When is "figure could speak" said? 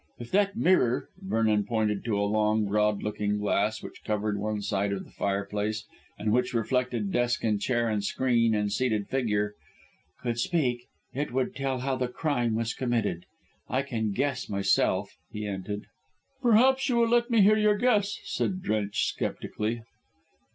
9.09-10.87